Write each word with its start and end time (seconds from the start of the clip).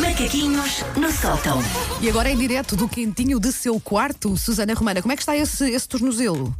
Macaquinhos 0.00 0.82
no 0.96 1.12
sótão. 1.12 1.58
E 2.00 2.08
agora 2.08 2.30
em 2.30 2.38
direto 2.38 2.74
do 2.74 2.88
quentinho 2.88 3.38
de 3.38 3.52
seu 3.52 3.78
quarto, 3.78 4.34
Susana 4.34 4.72
Romana, 4.72 5.02
como 5.02 5.12
é 5.12 5.16
que 5.16 5.20
está 5.20 5.36
esse, 5.36 5.70
esse 5.70 5.86
tornozelo? 5.86 6.54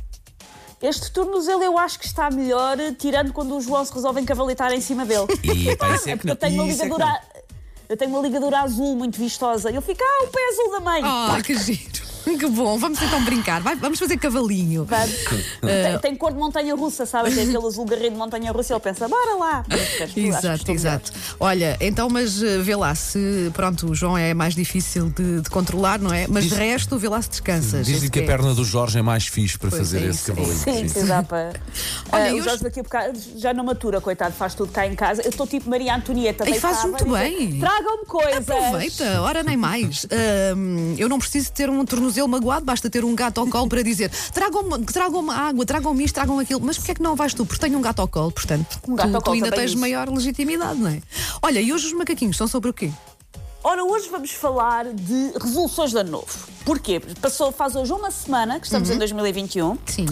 Este 0.82 1.10
tornozelo 1.10 1.62
eu 1.62 1.78
acho 1.78 1.98
que 1.98 2.04
está 2.04 2.30
melhor, 2.30 2.76
tirando 2.98 3.32
quando 3.32 3.56
o 3.56 3.60
João 3.62 3.82
se 3.82 3.94
resolve 3.94 4.20
encavalitar 4.20 4.72
em 4.72 4.80
cima 4.82 5.06
dele. 5.06 5.26
E 5.42 5.74
pá, 5.74 5.94
isso 5.94 6.08
é 6.08 6.12
É 6.12 6.16
que 6.16 6.18
porque 6.18 6.30
eu 6.32 6.36
tenho 6.36 6.62
uma 6.62 6.70
é 6.70 6.72
ligadura. 6.72 7.20
Eu 7.88 7.96
tenho 7.96 8.10
uma 8.10 8.20
ligadura 8.20 8.60
azul 8.60 8.94
muito 8.94 9.18
vistosa. 9.18 9.70
Ele 9.70 9.80
fica, 9.80 10.04
ah, 10.04 10.24
o 10.24 10.28
pé 10.28 10.40
azul 10.50 10.70
da 10.72 10.80
mãe. 10.80 11.02
Ah, 11.04 11.38
que 11.42 11.58
giro. 11.58 12.01
Que 12.42 12.46
bom, 12.48 12.78
vamos 12.78 13.00
então 13.00 13.22
brincar. 13.24 13.60
Vai- 13.60 13.76
vamos 13.76 13.98
fazer 13.98 14.16
cavalinho. 14.16 14.84
Vamos. 14.84 15.14
tem, 15.60 15.98
tem 16.00 16.16
cor 16.16 16.32
de 16.32 16.38
montanha 16.38 16.74
russa, 16.74 17.04
sabe? 17.06 17.30
Tem 17.32 17.44
aquele 17.48 17.66
azul 17.66 17.84
garrido 17.84 18.10
de 18.10 18.16
montanha 18.16 18.50
russa 18.52 18.72
e 18.72 18.74
ele 18.74 18.80
pensa, 18.80 19.06
bora 19.08 19.36
lá. 19.36 19.64
Estou 19.68 20.06
Exato, 20.24 20.46
melhor. 20.46 20.70
exato. 20.74 21.12
Olha, 21.38 21.76
então, 21.80 22.08
mas 22.08 22.42
eh, 22.42 22.58
vê 22.58 22.74
lá 22.74 22.94
se. 22.94 23.50
Pronto, 23.54 23.90
o 23.90 23.94
João 23.94 24.16
é 24.16 24.34
mais 24.34 24.54
difícil 24.54 25.10
de, 25.10 25.40
de 25.42 25.50
controlar, 25.50 25.98
não 25.98 26.12
é? 26.12 26.26
Mas 26.28 26.44
de 26.44 26.50
Diz- 26.50 26.58
resto, 26.58 26.98
vê 26.98 27.08
lá 27.08 27.20
se 27.22 27.30
descansas. 27.30 27.86
Dizem 27.86 28.08
que 28.10 28.20
a 28.20 28.22
é- 28.22 28.26
perna 28.26 28.54
do 28.54 28.64
Jorge 28.64 28.98
é 28.98 29.02
mais 29.02 29.26
fixe 29.26 29.58
para 29.58 29.70
Pois 29.70 29.80
fazer 29.82 29.98
é 30.04 30.06
esse 30.08 30.20
isso, 30.20 30.32
é 30.32 30.34
cavalinho. 30.34 30.58
Sim, 30.58 30.88
sim, 30.88 31.06
dá 31.06 31.22
para. 31.22 31.52
Olha, 32.10 32.30
eu 32.30 32.36
o 32.38 32.42
Jorge 32.42 32.62
daqui 32.62 32.80
a 32.80 32.82
bocado 32.82 33.18
já 33.36 33.52
não 33.54 33.64
matura, 33.64 34.00
coitado, 34.00 34.34
faz 34.34 34.54
tudo 34.54 34.72
cá 34.72 34.86
em 34.86 34.94
casa. 34.94 35.22
Eu 35.22 35.30
estou 35.30 35.46
tipo 35.46 35.68
Maria 35.68 35.94
Antonieta. 35.94 36.44
Fazes 36.46 36.62
deitada, 36.82 36.88
muito 36.88 37.14
a 37.16 37.18
bem. 37.20 37.58
Tragam-me 37.60 38.06
coisas. 38.06 38.48
Aproveita, 38.48 39.20
ora 39.22 39.42
nem 39.42 39.56
mais. 39.56 40.06
Ahm, 40.52 40.94
eu 40.98 41.08
não 41.08 41.18
preciso 41.18 41.52
ter 41.52 41.68
um 41.68 41.84
tornozelo 41.84 42.11
magoado, 42.28 42.64
basta 42.64 42.88
ter 42.90 43.04
um 43.04 43.14
gato 43.14 43.40
ao 43.40 43.46
colo 43.46 43.68
para 43.68 43.82
dizer 43.82 44.10
tragam-me 44.32 44.84
tragam 44.86 45.30
água, 45.30 45.64
tragam-me 45.66 46.04
isto, 46.04 46.14
tragam 46.14 46.38
aquilo. 46.38 46.60
Mas 46.62 46.76
porquê 46.76 46.92
é 46.92 46.94
que 46.94 47.02
não 47.02 47.16
vais 47.16 47.34
tu? 47.34 47.44
Porque 47.46 47.60
tenho 47.60 47.78
um 47.78 47.82
gato 47.82 48.00
ao 48.00 48.08
colo, 48.08 48.30
portanto, 48.32 48.78
Um 48.86 48.94
gato 48.94 49.10
tu, 49.10 49.14
ao 49.16 49.20
tu 49.22 49.24
colo 49.24 49.34
ainda 49.34 49.50
também 49.50 49.60
tens 49.60 49.70
uso. 49.72 49.80
maior 49.80 50.08
legitimidade, 50.08 50.78
não 50.78 50.88
é? 50.90 51.00
Olha, 51.42 51.60
e 51.60 51.72
hoje 51.72 51.86
os 51.86 51.92
macaquinhos 51.92 52.36
são 52.36 52.46
sobre 52.46 52.70
o 52.70 52.72
quê? 52.72 52.90
Ora, 53.64 53.84
hoje 53.84 54.08
vamos 54.08 54.32
falar 54.32 54.86
de 54.92 55.32
resoluções 55.40 55.90
de 55.92 55.98
ano 55.98 56.10
novo. 56.10 56.26
Porquê? 56.64 57.00
Passou, 57.20 57.52
faz 57.52 57.76
hoje 57.76 57.92
uma 57.92 58.10
semana 58.10 58.58
que 58.58 58.66
estamos 58.66 58.90
em 58.90 58.98
2021 58.98 59.78
Sim. 59.86 60.06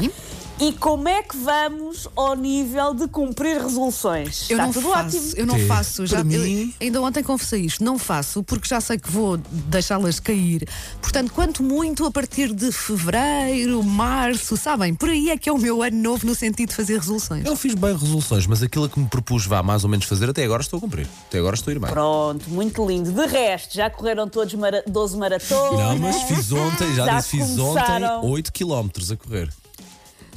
E 0.60 0.72
como 0.74 1.08
é 1.08 1.22
que 1.22 1.36
vamos 1.38 2.06
ao 2.14 2.36
nível 2.36 2.92
de 2.94 3.08
cumprir 3.08 3.60
resoluções? 3.62 4.48
Eu 4.50 4.56
Está 4.56 4.66
não 4.66 4.72
tudo 4.72 4.88
faço, 4.90 5.16
ótimo. 5.16 5.32
eu 5.36 5.46
não 5.46 5.54
Sim. 5.58 5.66
faço. 5.66 6.06
Já, 6.06 6.24
Para 6.24 6.34
eu- 6.34 6.42
mim- 6.42 6.74
ainda 6.80 7.00
ontem 7.00 7.22
confessei 7.22 7.62
isto, 7.62 7.82
não 7.82 7.98
faço, 7.98 8.42
porque 8.42 8.68
já 8.68 8.80
sei 8.80 8.98
que 8.98 9.10
vou 9.10 9.38
deixá-las 9.50 10.20
cair. 10.20 10.68
Portanto, 11.00 11.32
quanto 11.32 11.62
muito 11.62 12.04
a 12.04 12.10
partir 12.10 12.52
de 12.54 12.70
fevereiro, 12.72 13.82
março, 13.82 14.56
sabem? 14.56 14.94
Por 14.94 15.08
aí 15.08 15.30
é 15.30 15.38
que 15.38 15.48
é 15.48 15.52
o 15.52 15.58
meu 15.58 15.82
ano 15.82 15.96
novo 15.96 16.26
no 16.26 16.34
sentido 16.34 16.68
de 16.70 16.74
fazer 16.74 16.98
resoluções. 16.98 17.44
Eu 17.46 17.56
fiz 17.56 17.74
bem 17.74 17.92
resoluções, 17.96 18.46
mas 18.46 18.62
aquilo 18.62 18.88
que 18.88 19.00
me 19.00 19.06
propus 19.08 19.46
vá 19.46 19.62
mais 19.62 19.82
ou 19.84 19.90
menos 19.90 20.04
fazer, 20.06 20.28
até 20.28 20.44
agora 20.44 20.62
estou 20.62 20.76
a 20.76 20.80
cumprir. 20.80 21.06
Até 21.28 21.38
agora 21.38 21.54
estou 21.56 21.70
a 21.72 21.74
ir 21.74 21.78
bem. 21.78 21.90
Pronto, 21.90 22.50
muito 22.50 22.86
lindo. 22.86 23.10
De 23.12 23.26
resto, 23.26 23.74
já 23.74 23.88
correram 23.88 24.28
todos 24.28 24.52
mara 24.54 24.84
12 24.86 25.16
maratonas. 25.16 25.80
Não, 25.80 25.98
mas 25.98 26.22
fiz 26.22 26.52
ontem, 26.52 26.94
já, 26.94 27.06
Já 27.06 27.16
disse, 27.18 27.28
fiz 27.30 27.56
começaram. 27.56 28.18
ontem 28.18 28.30
8 28.30 28.52
km 28.52 28.88
a 29.12 29.16
correr. 29.16 29.50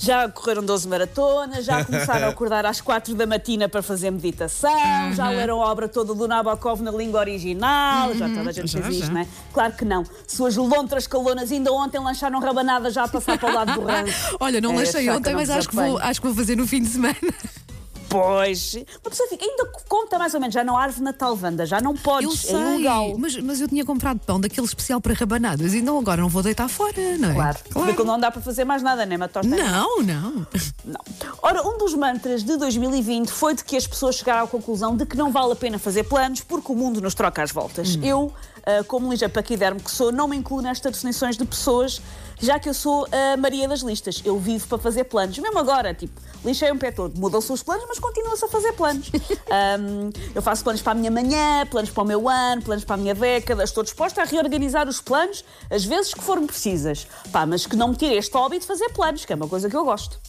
Já 0.04 0.28
correram 0.28 0.66
12 0.66 0.86
maratonas, 0.86 1.64
já 1.64 1.86
começaram 1.86 2.28
a 2.28 2.30
acordar 2.36 2.66
às 2.66 2.82
4 2.82 3.16
da 3.16 3.26
matina 3.26 3.70
para 3.70 3.82
fazer 3.82 4.12
meditação, 4.12 5.14
já 5.16 5.30
leram 5.30 5.64
a 5.64 5.72
obra 5.72 5.88
toda 5.88 6.14
do 6.14 6.28
Nabokov 6.28 6.82
na 6.82 6.92
língua 6.92 7.22
original, 7.22 8.14
já 8.14 8.28
toda 8.28 8.50
a 8.50 8.52
gente 8.52 8.68
já, 8.68 8.82
fez 8.82 8.98
isto, 8.98 9.14
não 9.14 9.22
é? 9.22 9.28
Claro 9.54 9.72
que 9.74 9.86
não. 9.86 10.04
Suas 10.28 10.58
lontras 10.58 11.08
calonas 11.08 11.54
ainda 11.54 11.72
ontem 11.72 12.00
lançaram 12.00 12.42
rabanada 12.42 12.92
já 12.92 13.06
a 13.06 13.08
passar 13.08 13.38
para 13.38 13.50
o 13.50 13.54
lado 13.56 13.74
do 13.76 13.82
rancho. 13.86 14.36
Olha, 14.42 14.60
não 14.60 14.74
É, 14.74 14.76
lanchei 14.76 15.10
ontem, 15.10 15.34
mas 15.34 15.50
acho 15.50 15.70
que, 15.70 15.76
vou, 15.76 15.98
acho 15.98 16.20
que 16.20 16.28
vou 16.28 16.36
fazer 16.36 16.58
no 16.58 16.68
fim 16.68 16.82
de 16.82 16.90
semana. 16.90 17.16
Pois, 18.14 18.76
uma 18.76 19.10
pessoa 19.10 19.28
fica, 19.28 19.44
ainda 19.44 19.66
conta 19.90 20.20
mais 20.20 20.34
ou 20.36 20.40
menos, 20.40 20.54
já 20.54 20.64
não 20.64 20.78
há 20.78 20.84
árvore 20.84 21.04
Natal, 21.04 21.36
Wanda, 21.42 21.66
já 21.66 21.82
não 21.82 21.94
Eu 21.94 21.98
podes, 21.98 22.42
sei, 22.42 22.56
é 22.56 22.74
ilegal. 22.76 23.16
mas, 23.18 23.36
mas 23.38 23.60
eu 23.60 23.68
tinha 23.68 23.84
comprado 23.84 24.20
pão 24.20 24.40
daquele 24.40 24.68
especial 24.68 25.02
para 25.02 25.14
rabanadas 25.16 25.74
e 25.74 25.80
então 25.80 25.98
agora 25.98 26.22
não 26.22 26.30
vou 26.30 26.44
deitar 26.44 26.70
fora, 26.70 27.18
não 27.18 27.32
é? 27.32 27.34
Claro, 27.34 27.58
porque 27.74 28.04
não 28.04 28.20
dá 28.20 28.30
para 28.30 28.42
fazer 28.42 28.66
mais 28.66 28.84
nada, 28.84 29.04
nem 29.06 29.18
uma 29.18 29.28
torta 29.28 29.50
Não, 29.50 30.04
não. 30.04 30.46
Não. 30.86 31.00
Ora, 31.42 31.68
um 31.68 31.78
dos 31.80 31.96
mantras 31.96 32.44
de 32.44 32.56
2020 32.56 33.30
foi 33.30 33.56
de 33.56 33.64
que 33.64 33.76
as 33.76 33.88
pessoas 33.88 34.16
chegaram 34.16 34.44
à 34.44 34.48
conclusão 34.48 34.96
de 34.96 35.06
que 35.08 35.18
não 35.18 35.32
vale 35.32 35.54
a 35.54 35.56
pena 35.56 35.80
fazer 35.80 36.04
planos 36.04 36.42
porque 36.42 36.72
o 36.72 36.76
mundo 36.76 37.02
nos 37.02 37.16
troca 37.16 37.42
as 37.42 37.52
voltas. 37.52 37.98
Eu, 38.04 38.32
ah, 38.66 38.84
como 38.88 39.12
ligeiro 39.12 39.34
paquidermo 39.34 39.80
que 39.80 39.92
sou, 39.92 40.12
não 40.12 40.28
me 40.28 40.38
incluo 40.38 40.62
nestas 40.62 40.94
definições 40.94 41.36
de 41.36 41.46
pessoas, 41.46 42.02
já 42.40 42.60
que 42.60 42.70
eu 42.70 42.74
sou 42.74 43.08
a 43.12 43.38
Maria 43.38 43.68
das 43.68 43.82
listas. 43.82 44.22
Eu 44.24 44.40
vivo 44.40 44.68
para 44.68 44.78
fazer 44.78 45.04
planos. 45.06 45.38
Mesmo 45.38 45.60
agora, 45.60 45.94
tipo, 45.94 46.20
lixei 46.44 46.72
um 46.72 46.78
pé 46.78 46.92
todo. 46.92 47.18
Mudam-se 47.20 47.52
os 47.52 47.62
planos, 47.62 47.86
mas 47.88 48.00
continua-se 48.00 48.46
a 48.46 48.48
fazer 48.48 48.74
planos. 48.74 49.12
Ahm, 49.50 50.10
eu 50.34 50.42
faço 50.42 50.64
planos 50.64 50.82
para 50.82 50.94
a 50.94 50.96
minha 50.96 51.12
manhã, 51.12 51.66
planos 51.70 51.90
para 51.90 52.04
o 52.04 52.06
meu 52.06 52.28
ano, 52.30 52.62
planos 52.62 52.84
para 52.84 52.96
a 52.96 52.98
minha 52.98 53.16
década. 53.16 53.64
Estou 53.64 53.84
disposta 53.84 54.22
a 54.22 54.26
reorganizar 54.26 54.88
os 54.88 55.02
planos 55.02 55.44
as 55.70 55.84
vezes 55.84 56.14
que 56.14 56.24
forem 56.24 56.46
precisas. 56.46 57.08
Pá, 57.32 57.46
mas 57.46 57.66
que 57.66 57.76
não 57.76 57.90
me 57.90 57.96
tire 57.96 58.16
este 58.16 58.36
hobby 58.36 58.60
de 58.60 58.66
fazer 58.66 58.90
planos, 58.90 59.26
que 59.26 59.34
é 59.34 59.36
uma 59.36 59.48
coisa 59.48 59.70
que 59.70 59.76
eu 59.76 59.84
gosto. 59.84 60.20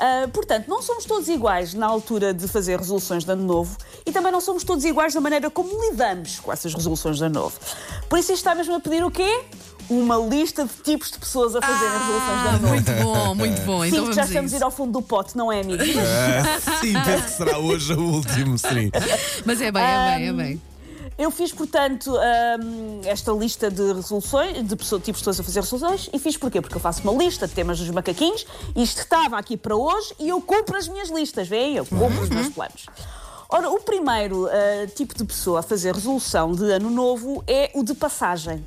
Ah, 0.00 0.26
portanto, 0.32 0.66
não 0.66 0.80
somos 0.80 1.04
todos 1.04 1.28
iguais 1.28 1.74
na 1.74 1.86
altura 1.86 2.32
de 2.32 2.48
fazer 2.48 2.78
resoluções 2.78 3.22
de 3.22 3.30
ano 3.30 3.44
novo 3.44 3.76
e 4.06 4.12
também 4.12 4.30
não 4.32 4.40
somos 4.40 4.64
todos 4.64 4.84
iguais 4.84 5.14
na 5.14 5.20
maneira 5.20 5.50
como 5.50 5.70
lidamos 5.90 6.38
com 6.40 6.52
essas 6.52 6.72
resoluções 6.74 7.18
de 7.18 7.24
ano 7.24 7.34
novo. 7.40 7.58
Por 8.08 8.18
isso, 8.18 8.32
isto 8.32 8.40
está 8.40 8.54
mesmo 8.54 8.74
a 8.74 8.80
pedir 8.80 9.04
o 9.04 9.10
quê? 9.10 9.42
Uma 9.88 10.16
lista 10.16 10.64
de 10.64 10.72
tipos 10.84 11.10
de 11.10 11.18
pessoas 11.18 11.56
a 11.56 11.60
fazerem 11.60 11.98
resoluções 11.98 12.42
de 12.42 12.48
ano 12.48 12.58
novo. 12.60 12.66
Ah, 12.66 12.68
Muito 12.68 12.92
bom, 13.02 13.34
muito 13.34 13.60
bom. 13.62 13.84
Então 13.84 14.06
que 14.06 14.12
já 14.12 14.22
vamos 14.22 14.30
a 14.30 14.32
estamos 14.32 14.54
a 14.54 14.56
ir 14.56 14.62
ao 14.62 14.70
fundo 14.70 14.92
do 14.92 15.02
pote, 15.02 15.36
não 15.36 15.50
é, 15.50 15.60
amigos? 15.62 15.84
sim, 16.80 16.92
penso 17.04 17.24
que 17.24 17.30
será 17.30 17.58
hoje 17.58 17.92
o 17.94 18.00
último, 18.00 18.56
sim. 18.58 18.90
Mas 19.44 19.60
é 19.60 19.72
bem, 19.72 19.82
é 19.82 20.16
bem, 20.18 20.28
é 20.28 20.32
bem. 20.32 20.62
Eu 21.18 21.30
fiz, 21.30 21.52
portanto, 21.52 22.14
hum, 22.62 23.00
esta 23.04 23.30
lista 23.32 23.70
de 23.70 23.92
resoluções, 23.92 24.66
de 24.66 24.74
pessoa- 24.74 24.98
tipos 25.00 25.20
de 25.20 25.24
pessoas 25.24 25.40
a 25.40 25.42
fazer 25.42 25.60
resoluções, 25.60 26.08
e 26.14 26.18
fiz 26.18 26.34
porquê? 26.36 26.62
Porque 26.62 26.76
eu 26.76 26.80
faço 26.80 27.02
uma 27.02 27.12
lista 27.22 27.46
de 27.46 27.52
temas 27.52 27.78
dos 27.78 27.90
macaquinhos, 27.90 28.46
e 28.74 28.82
isto 28.82 29.00
estava 29.02 29.36
aqui 29.36 29.54
para 29.56 29.76
hoje, 29.76 30.14
e 30.18 30.28
eu 30.30 30.40
cumpro 30.40 30.78
as 30.78 30.88
minhas 30.88 31.10
listas, 31.10 31.46
veem? 31.46 31.76
Eu 31.76 31.84
cumpro 31.84 32.22
os 32.22 32.28
meus 32.30 32.48
planos. 32.48 32.86
Ora, 33.52 33.68
o 33.68 33.80
primeiro 33.80 34.46
ah, 34.46 34.86
tipo 34.94 35.12
de 35.12 35.24
pessoa 35.24 35.58
a 35.58 35.62
fazer 35.62 35.92
resolução 35.92 36.52
de 36.52 36.70
ano 36.70 36.88
novo 36.88 37.42
é 37.48 37.70
o 37.74 37.82
de 37.82 37.94
passagem. 37.94 38.64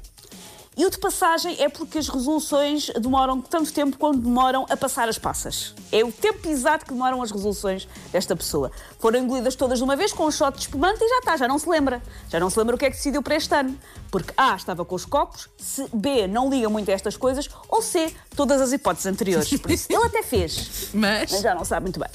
E 0.75 0.85
o 0.85 0.89
de 0.89 0.97
passagem 0.97 1.55
é 1.59 1.69
porque 1.69 1.99
as 1.99 2.09
resoluções 2.09 2.89
demoram 2.99 3.39
tanto 3.39 3.71
tempo 3.71 3.95
quanto 3.95 4.17
demoram 4.17 4.65
a 4.67 4.75
passar 4.75 5.07
as 5.07 5.19
passas. 5.19 5.73
É 5.91 6.03
o 6.03 6.11
tempo 6.11 6.49
exato 6.49 6.85
que 6.85 6.91
demoram 6.91 7.21
as 7.21 7.29
resoluções 7.31 7.87
desta 8.11 8.35
pessoa. 8.35 8.71
Foram 8.99 9.19
engolidas 9.19 9.55
todas 9.55 9.77
de 9.77 9.83
uma 9.83 9.95
vez 9.95 10.11
com 10.11 10.25
um 10.25 10.31
shot 10.31 10.55
de 10.57 10.61
espumante 10.63 10.97
e 11.03 11.07
já 11.07 11.19
está, 11.19 11.37
já 11.37 11.47
não 11.47 11.59
se 11.59 11.69
lembra. 11.69 12.01
Já 12.27 12.39
não 12.39 12.49
se 12.49 12.57
lembra 12.57 12.75
o 12.75 12.77
que 12.77 12.85
é 12.85 12.89
que 12.89 12.97
decidiu 12.97 13.21
para 13.21 13.35
este 13.35 13.53
ano. 13.53 13.77
Porque 14.09 14.33
A, 14.35 14.55
estava 14.55 14.83
com 14.83 14.95
os 14.95 15.05
copos, 15.05 15.47
se, 15.57 15.87
B, 15.93 16.27
não 16.27 16.49
liga 16.49 16.67
muito 16.69 16.89
a 16.89 16.93
estas 16.93 17.15
coisas, 17.15 17.47
ou 17.69 17.81
C, 17.81 18.11
todas 18.35 18.59
as 18.59 18.73
hipóteses 18.73 19.05
anteriores. 19.05 19.49
Por 19.61 19.69
isso, 19.69 19.85
ele 19.93 20.05
até 20.05 20.23
fez, 20.23 20.89
Mas. 20.91 21.31
mas 21.31 21.41
já 21.41 21.53
não 21.53 21.63
sabe 21.63 21.83
muito 21.83 21.99
bem. 21.99 22.09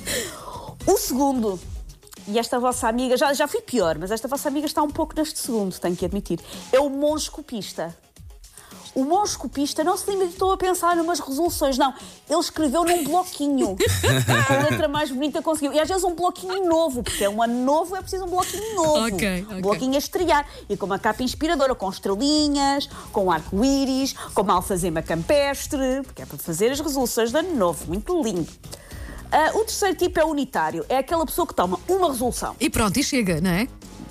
O 0.84 0.96
segundo, 0.98 1.60
e 2.28 2.38
esta 2.38 2.60
vossa 2.60 2.86
amiga, 2.86 3.16
já, 3.16 3.32
já 3.32 3.48
fui 3.48 3.62
pior, 3.62 3.98
mas 3.98 4.10
esta 4.10 4.28
vossa 4.28 4.48
amiga 4.48 4.66
está 4.66 4.82
um 4.82 4.90
pouco 4.90 5.14
neste 5.16 5.38
segundo, 5.38 5.78
tenho 5.78 5.96
que 5.96 6.04
admitir, 6.04 6.38
é 6.70 6.78
o 6.78 6.90
monge 6.90 7.30
copista. 7.30 7.96
O 8.94 9.04
monge 9.04 9.38
copista 9.38 9.84
não 9.84 9.96
se 9.96 10.10
limitou 10.10 10.50
a 10.50 10.56
pensar 10.56 10.96
numas 10.96 11.20
resoluções, 11.20 11.78
não. 11.78 11.94
Ele 12.28 12.40
escreveu 12.40 12.84
num 12.84 13.04
bloquinho. 13.04 13.76
a 14.50 14.62
letra 14.68 14.88
mais 14.88 15.08
bonita 15.08 15.40
conseguiu. 15.40 15.72
E 15.72 15.78
às 15.78 15.86
vezes 15.86 16.02
um 16.02 16.14
bloquinho 16.16 16.66
novo, 16.66 17.02
porque 17.02 17.22
é 17.22 17.28
um 17.28 17.40
ano 17.40 17.64
novo, 17.64 17.94
é 17.94 18.00
preciso 18.00 18.24
um 18.24 18.28
bloquinho 18.28 18.74
novo. 18.74 19.06
Ok, 19.06 19.42
ok. 19.44 19.56
Um 19.56 19.60
bloquinho 19.60 19.94
a 19.94 19.98
estrear. 19.98 20.48
E 20.68 20.76
com 20.76 20.86
uma 20.86 20.98
capa 20.98 21.22
inspiradora, 21.22 21.76
com 21.76 21.88
estrelinhas, 21.88 22.88
com 23.12 23.30
arco-íris, 23.30 24.14
com 24.34 24.42
uma 24.42 24.54
alfazema 24.54 25.00
campestre, 25.00 26.02
porque 26.02 26.22
é 26.22 26.26
para 26.26 26.38
fazer 26.38 26.72
as 26.72 26.80
resoluções 26.80 27.30
de 27.30 27.38
ano 27.38 27.54
novo. 27.54 27.86
Muito 27.86 28.20
lindo. 28.20 28.48
Ah, 29.30 29.50
o 29.54 29.64
terceiro 29.64 29.96
tipo 29.96 30.18
é 30.18 30.24
unitário. 30.24 30.84
É 30.88 30.98
aquela 30.98 31.24
pessoa 31.26 31.46
que 31.46 31.54
toma 31.54 31.78
uma 31.88 32.08
resolução. 32.08 32.56
E 32.58 32.70
pronto, 32.70 32.98
e 32.98 33.02
chega, 33.04 33.40
não 33.40 33.50
é? 33.50 33.68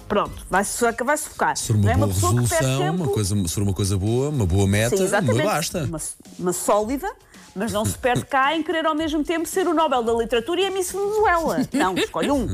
Pronto, 0.08 0.46
vai-se 0.50 0.80
vai 1.04 1.18
focar. 1.18 1.58
Se 1.58 1.68
for 1.68 1.78
não 1.78 1.82
uma 1.84 1.92
é 1.92 1.96
boa 1.96 2.06
uma 2.06 2.14
pessoa 2.14 2.32
que 2.32 2.50
perde 2.50 2.56
resolução, 2.66 2.92
tempo. 2.92 3.04
uma 3.04 3.14
coisa, 3.14 3.48
se 3.48 3.54
for 3.54 3.64
uma 3.64 3.74
coisa 3.74 3.98
boa, 3.98 4.30
uma 4.30 4.46
boa 4.46 4.68
meta, 4.68 4.96
Sim, 4.96 5.04
uma 5.04 5.06
exatamente. 5.06 5.44
basta. 5.44 5.84
Uma, 5.84 6.00
uma 6.40 6.54
sólida, 6.54 7.12
mas 7.54 7.74
não 7.74 7.84
se 7.84 7.98
perde 7.98 8.26
cá 8.26 8.56
em 8.56 8.64
querer 8.64 8.86
ao 8.86 8.96
mesmo 8.96 9.22
tempo 9.24 9.46
ser 9.48 9.68
o 9.68 9.74
Nobel 9.74 10.04
da 10.04 10.14
Literatura 10.14 10.62
e 10.62 10.66
a 10.68 10.72
Miss 10.72 10.92
Venezuela. 10.94 11.58
Não, 11.74 11.98
escolhe 11.98 12.32
um. 12.32 12.48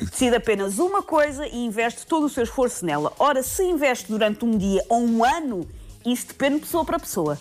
Decide 0.00 0.36
apenas 0.36 0.78
uma 0.78 1.02
coisa 1.02 1.46
e 1.46 1.58
investe 1.58 2.06
todo 2.06 2.24
o 2.24 2.28
seu 2.28 2.44
esforço 2.44 2.86
nela. 2.86 3.12
Ora, 3.18 3.42
se 3.42 3.62
investe 3.64 4.06
durante 4.08 4.44
um 4.46 4.56
dia 4.56 4.82
ou 4.88 5.00
um 5.00 5.22
ano, 5.22 5.68
isso 6.06 6.28
depende 6.28 6.54
de 6.54 6.60
pessoa 6.62 6.86
para 6.86 6.98
pessoa. 6.98 7.38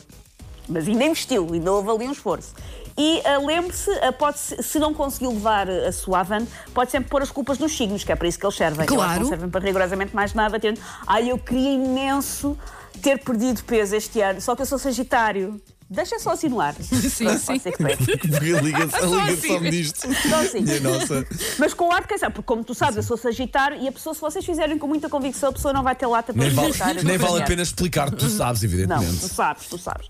Mas 0.68 0.86
ainda 0.88 1.06
investiu, 1.06 1.48
ainda 1.54 1.72
houve 1.72 1.90
ali 1.90 2.08
um 2.10 2.12
esforço. 2.12 2.54
E 2.98 3.22
ah, 3.26 3.38
lembre-se, 3.38 3.92
ah, 4.02 4.12
pode 4.12 4.40
-se, 4.40 4.62
se 4.64 4.80
não 4.80 4.94
conseguiu 4.94 5.32
levar 5.32 5.70
a 5.70 5.92
sua 5.92 6.22
avante, 6.22 6.50
pode 6.74 6.90
sempre 6.90 7.10
pôr 7.10 7.22
as 7.22 7.30
culpas 7.30 7.60
nos 7.60 7.76
signos, 7.76 8.04
que 8.04 8.12
é 8.12 8.16
para 8.16 8.28
isso 8.28 8.40
que 8.40 8.46
eles 8.46 8.56
servem. 8.56 8.86
Claro. 8.88 9.22
não 9.22 9.30
servem 9.30 9.50
para 9.50 9.64
rigorosamente 9.64 10.16
mais 10.16 10.34
nada. 10.34 10.60
Tendo, 10.60 10.80
ai, 11.06 11.30
eu 11.30 11.38
queria 11.38 11.74
imenso 11.74 12.58
ter 13.02 13.20
perdido 13.20 13.64
peso 13.64 13.96
este 13.96 14.20
ano, 14.22 14.42
só 14.42 14.56
que 14.56 14.64
eu 14.64 14.66
sou 14.66 14.80
Sagitário. 14.80 15.62
Deixa 15.90 16.20
só 16.20 16.32
assim 16.32 16.50
no 16.50 16.60
ar. 16.60 16.74
Sim, 16.82 17.26
Pronto, 17.26 17.40
sim. 17.40 17.46
pode 17.46 17.60
ser 17.62 17.72
que 17.72 17.84
dê. 17.84 17.96
Porque 17.96 18.54
a 18.58 18.62
ligação, 18.62 19.20
a 19.20 19.24
assim. 19.24 19.36
ligação 19.36 19.70
disto. 19.70 20.14
Só 20.30 20.36
assim. 20.36 20.62
Minha 20.62 20.82
nossa. 20.82 21.26
Mas 21.58 21.74
com 21.74 21.94
ar 21.94 22.02
de 22.02 22.10
quem 22.10 22.18
sabe, 22.18 22.36
porque 22.36 22.46
como 22.46 22.62
tu 22.62 22.76
sabes, 22.76 22.98
eu 22.98 23.04
sou 23.04 23.16
Sagitário 23.16 23.80
e 23.82 23.88
a 23.88 23.92
pessoa, 23.92 24.14
se 24.14 24.20
vocês 24.20 24.44
fizerem 24.46 24.78
com 24.78 24.86
muita 24.86 25.08
convicção, 25.08 25.50
a 25.50 25.54
pessoa 25.54 25.74
não 25.74 25.84
vai 25.84 25.96
ter 25.96 26.06
lata 26.06 26.34
para 26.34 26.44
Nem 26.44 26.54
vale, 26.54 27.04
nem 27.04 27.18
vale 27.18 27.42
a 27.42 27.46
pena 27.46 27.62
explicar, 27.62 28.12
tu 28.12 28.30
sabes, 28.30 28.64
Não, 28.64 28.70
evidentemente. 28.70 29.20
tu 29.22 29.30
sabes, 29.30 29.68
tu 29.68 29.78
sabes. 29.78 30.08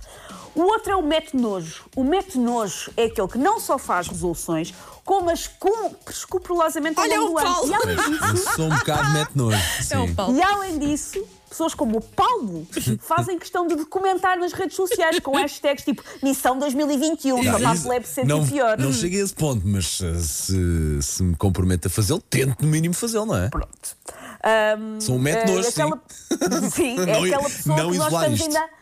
O 0.57 0.62
outro 0.63 0.92
é 0.92 0.95
o 0.95 1.04
mete 1.04 1.38
nojo. 1.38 1.83
O 1.95 2.04
mete 2.04 2.38
nojo 2.38 2.92
é 2.98 3.06
aquele 3.06 3.27
que 3.27 3.38
não 3.38 3.59
só 3.59 3.77
faz 3.77 4.07
resoluções, 4.07 4.74
como 5.06 5.30
as 5.30 5.48
cumpre 5.48 6.12
escrupulosamente 6.13 6.98
ao 7.00 7.06
Olha 7.06 7.19
longo 7.21 7.39
o 7.39 7.42
do 7.42 7.48
ano. 7.48 7.68
E 7.69 7.74
além 7.75 7.95
disso, 7.95 8.56
sou 8.56 8.65
um 8.65 8.69
bocado 8.75 9.13
mete 9.13 9.31
nojo. 9.36 9.57
É 9.92 10.00
o 10.00 10.07
sim. 10.07 10.15
Paulo. 10.15 10.36
E 10.38 10.42
além 10.42 10.80
disso, 10.80 11.24
pessoas 11.48 11.74
como 11.75 12.00
o 12.00 12.01
Paulo 12.01 12.68
fazem 13.01 13.38
questão 13.38 13.68
de 13.68 13.75
documentar 13.75 14.38
nas 14.39 14.51
redes 14.51 14.75
sociais 14.75 15.19
com 15.19 15.31
hashtags 15.38 15.86
tipo 15.86 16.04
Missão 16.24 16.57
2021, 16.57 17.44
Já, 17.44 17.54
para 17.57 17.69
a 17.69 17.74
isso- 17.75 17.83
plebe 17.83 18.07
se 18.07 18.13
sentir 18.15 18.27
não, 18.27 18.45
pior. 18.48 18.77
não 18.80 18.92
cheguei 18.92 19.21
a 19.21 19.24
esse 19.24 19.36
ponto, 19.36 19.62
mas 19.65 20.00
uh, 20.00 20.15
se, 20.19 21.01
se 21.04 21.24
me 21.24 21.36
comprometo 21.36 21.88
a 21.88 21.92
fazê-lo, 21.92 22.19
tento 22.21 22.62
no 22.63 22.68
mínimo 22.68 22.95
fazê-lo, 22.95 23.27
não 23.27 23.38
é? 23.38 23.50
Pronto. 23.50 23.95
Ahm, 24.44 25.00
Sou 25.00 25.15
um 25.15 25.19
mete 25.19 25.50
é 25.50 25.54
nojo, 25.56 25.69
aquela... 25.69 26.01
sim. 26.71 27.00
é 27.00 27.06
Não- 27.06 27.24
aquela 27.24 27.44
pessoa 27.44 27.77
não 27.77 27.92
que 27.92 27.98
nós 27.98 28.13
estamos 28.13 28.39
isto. 28.39 28.48
ainda. 28.57 28.76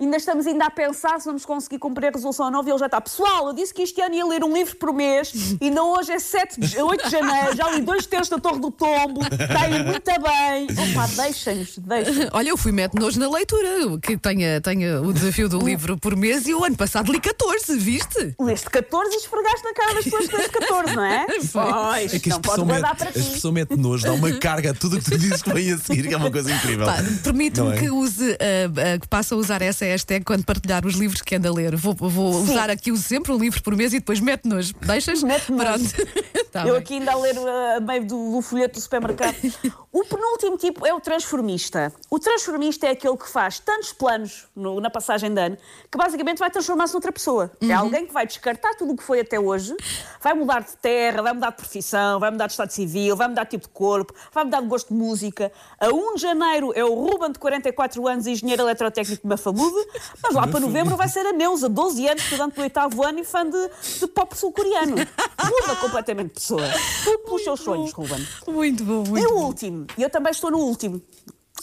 Ainda 0.00 0.16
estamos 0.16 0.46
ainda 0.46 0.66
a 0.66 0.70
pensar 0.70 1.18
se 1.18 1.26
vamos 1.26 1.44
conseguir 1.44 1.78
cumprir 1.78 2.08
a 2.08 2.10
resolução 2.12 2.50
nova 2.50 2.68
e 2.68 2.72
ele 2.72 2.78
já 2.78 2.86
está. 2.86 3.00
Pessoal, 3.00 3.48
eu 3.48 3.52
disse 3.52 3.74
que 3.74 3.82
este 3.82 4.00
ano 4.00 4.14
ia 4.14 4.24
ler 4.24 4.44
um 4.44 4.52
livro 4.52 4.76
por 4.76 4.92
mês 4.92 5.32
e 5.60 5.64
ainda 5.66 5.82
hoje 5.82 6.12
é 6.12 6.18
7 6.18 6.60
de, 6.60 6.80
8 6.80 7.04
de 7.04 7.10
janeiro, 7.10 7.56
já 7.56 7.70
li 7.70 7.80
dois 7.82 8.06
terços 8.06 8.28
da 8.28 8.38
Torre 8.38 8.60
do 8.60 8.70
Tombo, 8.70 9.20
está 9.22 9.60
a 9.62 9.68
ir 9.68 9.84
muito 9.84 10.04
bem. 10.04 10.66
Opa, 10.92 11.06
deixem-nos, 11.22 11.78
deixem 11.78 12.28
Olha, 12.32 12.48
eu 12.48 12.56
fui 12.56 12.70
mete 12.72 12.94
nojo 12.94 13.18
na 13.18 13.28
leitura, 13.28 13.98
que 14.00 14.16
tenha, 14.16 14.60
tenha 14.60 15.00
o 15.02 15.12
desafio 15.12 15.48
do 15.48 15.58
livro 15.58 15.96
por 15.98 16.14
mês 16.16 16.46
e 16.46 16.54
o 16.54 16.64
ano 16.64 16.76
passado 16.76 17.10
li 17.12 17.20
14, 17.20 17.76
viste? 17.78 18.34
Leste 18.40 18.70
14 18.70 19.12
e 19.12 19.16
esfregaste 19.16 19.64
na 19.64 19.74
cara 19.74 19.94
das 19.94 20.04
pessoas 20.04 20.28
que 20.28 20.36
leste 20.36 20.52
14, 20.52 20.94
não 20.96 21.04
é? 21.04 21.26
Pois, 21.52 22.14
É 22.14 22.18
que 22.18 22.30
a 22.30 22.34
não 22.34 22.40
pode 22.40 22.62
guardar 22.62 22.96
para 22.96 23.08
a 23.08 23.12
ti. 23.12 23.18
expressão 23.18 23.52
mete 23.52 23.76
nojo, 23.76 24.04
dá 24.04 24.12
uma 24.12 24.32
carga 24.38 24.70
a 24.70 24.74
tudo 24.74 24.96
o 24.96 24.98
que 25.00 25.10
tu 25.10 25.18
dizes 25.18 25.42
que 25.42 25.52
vem 25.52 25.72
a 25.72 25.78
seguir, 25.78 26.06
que 26.06 26.14
é 26.14 26.16
uma 26.16 26.30
coisa 26.30 26.52
incrível. 26.52 26.86
Não 26.86 27.16
Permite-me 27.18 27.72
é? 27.72 27.78
que 27.78 27.90
use, 27.90 28.32
ah, 28.32 28.94
ah, 28.94 28.98
que 28.98 29.08
passe 29.08 29.32
a 29.34 29.36
usar 29.36 29.62
essa 29.62 29.87
hashtag 29.88 30.24
quando 30.24 30.44
partilhar 30.44 30.86
os 30.86 30.94
livros 30.94 31.22
que 31.22 31.34
anda 31.34 31.48
a 31.48 31.52
ler. 31.52 31.76
Vou, 31.76 31.94
vou 31.94 32.42
usar 32.42 32.70
aqui, 32.70 32.96
sempre 32.96 33.32
um 33.32 33.38
livro 33.38 33.62
por 33.62 33.76
mês 33.76 33.92
e 33.92 33.98
depois 33.98 34.20
mete 34.20 34.46
nojo. 34.46 34.74
Deixas? 34.80 35.22
Mete 35.22 35.50
nojo. 35.50 35.64
Pronto. 35.64 36.08
Tá 36.52 36.66
Eu 36.66 36.74
bem. 36.74 36.82
aqui 36.82 36.94
ainda 36.94 37.12
a 37.12 37.16
ler 37.16 37.36
uh, 37.36 37.76
a 37.76 37.80
meio 37.80 38.04
do, 38.06 38.32
do 38.32 38.42
folheto 38.42 38.74
do 38.74 38.80
supermercado. 38.80 39.36
O 39.90 40.04
penúltimo 40.04 40.58
tipo 40.58 40.86
é 40.86 40.92
o 40.92 41.00
transformista. 41.00 41.90
O 42.10 42.18
transformista 42.20 42.86
é 42.86 42.90
aquele 42.90 43.16
que 43.16 43.26
faz 43.28 43.58
tantos 43.58 43.90
planos 43.92 44.46
no- 44.54 44.80
na 44.80 44.90
passagem 44.90 45.32
de 45.32 45.40
ano 45.40 45.56
que 45.90 45.96
basicamente 45.96 46.38
vai 46.38 46.50
transformar-se 46.50 46.92
noutra 46.92 47.10
pessoa. 47.10 47.50
É 47.62 47.72
alguém 47.72 48.06
que 48.06 48.12
vai 48.12 48.26
descartar 48.26 48.74
tudo 48.74 48.92
o 48.92 48.96
que 48.96 49.02
foi 49.02 49.20
até 49.20 49.40
hoje, 49.40 49.74
vai 50.20 50.34
mudar 50.34 50.60
de 50.60 50.76
terra, 50.76 51.22
vai 51.22 51.32
mudar 51.32 51.50
de 51.50 51.56
profissão, 51.56 52.20
vai 52.20 52.30
mudar 52.30 52.46
de 52.46 52.52
estado 52.52 52.70
civil, 52.70 53.16
vai 53.16 53.28
mudar 53.28 53.44
de 53.44 53.50
tipo 53.50 53.66
de 53.66 53.72
corpo, 53.72 54.14
vai 54.30 54.44
mudar 54.44 54.60
de 54.60 54.66
gosto 54.68 54.88
de 54.88 54.94
música. 54.94 55.50
A 55.80 55.88
1 55.88 56.14
de 56.16 56.20
janeiro 56.20 56.70
é 56.76 56.84
o 56.84 56.94
Ruben, 56.94 57.32
de 57.32 57.38
44 57.38 58.06
anos, 58.06 58.26
engenheiro 58.26 58.62
eletrotécnico 58.62 59.22
de 59.22 59.28
Mafamude, 59.28 59.88
mas 60.22 60.34
lá 60.34 60.46
para 60.46 60.60
novembro 60.60 60.96
vai 60.96 61.08
ser 61.08 61.24
a 61.26 61.32
Neuza, 61.32 61.66
12 61.68 62.06
anos, 62.08 62.22
estudante 62.22 62.54
do 62.56 62.60
oitavo 62.62 63.02
ano 63.02 63.20
e 63.20 63.24
fã 63.24 63.48
de, 63.48 63.70
de 64.00 64.06
pop 64.06 64.36
sul-coreano. 64.36 64.96
Muda 65.48 65.76
completamente 65.80 66.37
pessoa. 66.40 66.62
Tudo 67.04 67.18
pelos 67.24 67.44
seus 67.44 67.60
sonhos, 67.60 67.92
Ruben. 67.92 68.26
Muito 68.48 68.84
bom, 68.84 69.04
E 69.06 69.08
muito 69.10 69.26
o 69.28 69.34
bom. 69.34 69.44
último, 69.46 69.86
e 69.96 70.02
eu 70.02 70.10
também 70.10 70.30
estou 70.32 70.50
no 70.50 70.58
último, 70.58 71.00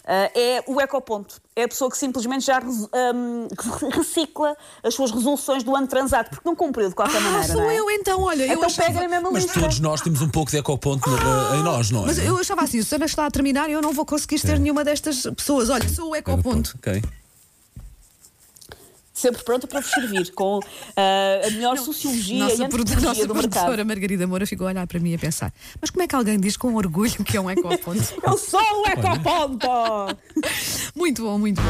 ah, 0.07 0.30
é 0.36 0.63
o 0.68 0.80
ecoponto. 0.81 1.42
É 1.56 1.63
a 1.63 1.68
pessoa 1.68 1.89
que 1.89 1.98
simplesmente 1.98 2.45
já 2.45 2.60
ahm, 2.60 3.48
recicla 3.92 4.56
as 4.83 4.94
suas 4.94 5.10
resoluções 5.10 5.63
do 5.63 5.75
ano 5.75 5.88
transado, 5.88 6.30
porque 6.30 6.48
não 6.48 6.56
cumpriu 6.56 6.89
de 6.89 6.95
qualquer 6.95 7.18
Ah, 7.18 7.22
maneira. 7.22 7.48
sou 7.54 7.62
não 7.62 7.69
é? 7.69 7.80
eu 7.80 7.89
então, 7.89 8.22
olha. 8.22 8.44
eu 8.44 8.54
Então 8.54 8.66
achava... 8.66 8.88
pega 8.89 9.01
na 9.04 9.07
mesma 9.07 9.31
Mas 9.31 9.44
lista. 9.45 9.60
todos 9.60 9.80
nós 9.80 10.01
temos 10.01 10.22
um 10.22 10.30
pouco 10.30 10.51
de 10.51 10.57
ecoponto 10.57 11.10
na- 11.10 11.56
em 11.57 11.63
nós, 11.63 11.89
não 11.92 12.04
é? 12.04 12.07
Mas 12.07 12.18
eu 12.19 12.38
achava 12.38 12.63
assim, 12.63 12.80
o 12.80 12.83
Sana 12.86 13.06
está 13.06 13.25
a 13.25 13.31
terminar 13.31 13.69
e 13.69 13.74
eu 13.74 13.81
não 13.81 13.94
vou 13.94 14.06
conseguir 14.06 14.38
ser 14.38 14.60
nenhuma 14.60 14.83
destas 14.83 15.21
pessoas. 15.36 15.69
Olha, 15.69 15.88
sou 15.89 16.10
o 16.12 16.16
ecoponto. 16.16 16.75
Ok. 16.78 17.01
Sempre 19.16 19.44
pronta 19.46 19.66
para 19.66 19.80
vos 19.80 19.90
servir, 19.90 20.30
com 20.34 20.60
ah, 20.98 21.48
a 21.48 21.50
melhor 21.52 21.78
sociologia 21.78 22.36
e 22.36 22.40
Nossa, 22.40 22.56
produ- 22.68 22.82
antropologia 22.92 23.08
nossa 23.08 23.28
do 23.28 23.34
mercado. 23.34 23.52
produtora 23.54 23.86
Margarida 23.86 24.28
Moura 24.28 24.46
ficou 24.46 24.68
a 24.68 24.72
olhar 24.72 24.86
para 24.86 25.00
mim 25.00 25.16
a 25.16 25.18
pensar: 25.18 25.54
mas 25.80 25.90
como 25.90 26.04
é 26.04 26.08
que 26.08 26.16
alguém 26.16 26.38
diz 26.38 26.58
com 26.58 26.76
orgulho 26.76 27.24
que 27.24 27.38
é 27.38 27.40
um 27.42 27.50
ecoponto? 27.50 28.14
Eu 28.28 28.38
sou 28.38 28.60
o 28.60 28.88
ecoponto! 28.88 29.68
muito 30.96 31.22
bom, 31.24 31.40
muito 31.40 31.62
bom. 31.62 31.70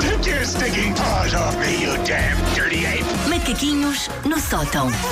Take 0.00 0.26
your 0.28 0.44
stinking 0.44 0.94
paws 0.94 1.34
off 1.34 1.56
me, 1.58 1.80
you 1.82 1.96
damn 2.04 2.36
dirty 2.54 2.84
ape! 2.86 3.04
Macaquinhos 3.28 4.08
no 4.24 4.38
sótão. 4.40 4.88